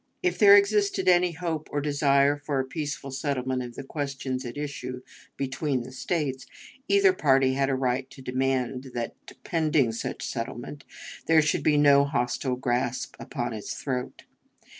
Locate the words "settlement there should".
10.25-11.61